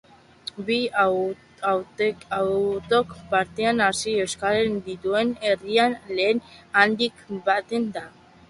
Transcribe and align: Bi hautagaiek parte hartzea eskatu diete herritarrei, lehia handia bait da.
Bi 0.69 0.77
hautagaiek 1.01 3.09
parte 3.35 3.67
hartzea 3.89 4.25
eskatu 4.31 4.73
diete 4.89 5.15
herritarrei, 5.27 6.19
lehia 6.19 6.35
handia 6.85 7.41
bait 7.53 7.79
da. 7.99 8.05